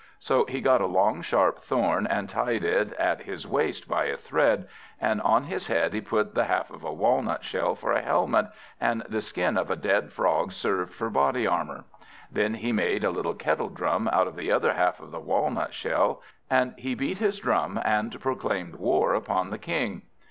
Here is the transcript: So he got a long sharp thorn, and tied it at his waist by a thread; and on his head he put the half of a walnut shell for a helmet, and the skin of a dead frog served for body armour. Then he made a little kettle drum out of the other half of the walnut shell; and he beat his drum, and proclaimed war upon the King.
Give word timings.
So 0.17 0.45
he 0.45 0.61
got 0.61 0.81
a 0.81 0.87
long 0.87 1.21
sharp 1.21 1.59
thorn, 1.59 2.07
and 2.07 2.27
tied 2.27 2.63
it 2.63 2.91
at 2.93 3.21
his 3.21 3.45
waist 3.47 3.87
by 3.87 4.05
a 4.05 4.17
thread; 4.17 4.67
and 4.99 5.21
on 5.21 5.43
his 5.43 5.67
head 5.67 5.93
he 5.93 6.01
put 6.01 6.33
the 6.33 6.45
half 6.45 6.71
of 6.71 6.83
a 6.83 6.91
walnut 6.91 7.43
shell 7.43 7.75
for 7.75 7.91
a 7.91 8.01
helmet, 8.01 8.47
and 8.79 9.03
the 9.07 9.21
skin 9.21 9.59
of 9.59 9.69
a 9.69 9.75
dead 9.75 10.11
frog 10.11 10.53
served 10.53 10.91
for 10.91 11.11
body 11.11 11.45
armour. 11.45 11.83
Then 12.31 12.55
he 12.55 12.71
made 12.71 13.03
a 13.03 13.11
little 13.11 13.35
kettle 13.35 13.69
drum 13.69 14.07
out 14.07 14.25
of 14.25 14.35
the 14.35 14.51
other 14.51 14.73
half 14.73 14.99
of 14.99 15.11
the 15.11 15.19
walnut 15.19 15.71
shell; 15.75 16.23
and 16.49 16.73
he 16.79 16.95
beat 16.95 17.19
his 17.19 17.39
drum, 17.39 17.79
and 17.85 18.19
proclaimed 18.19 18.77
war 18.77 19.13
upon 19.13 19.51
the 19.51 19.59
King. 19.59 20.01